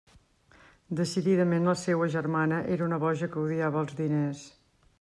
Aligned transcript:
Decididament 0.99 1.67
la 1.71 1.75
seua 1.81 2.09
germana 2.15 2.61
era 2.77 2.85
una 2.89 2.99
boja 3.07 3.31
que 3.35 3.43
odiava 3.43 3.83
els 3.85 3.97
diners. 4.01 4.43